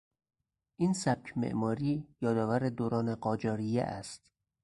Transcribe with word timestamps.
این 0.77 0.93
سبک 0.93 1.37
معماری 1.37 2.07
یادآور 2.21 2.69
دوران 2.69 3.15
قاجاریه 3.15 3.83
است. 3.83 4.21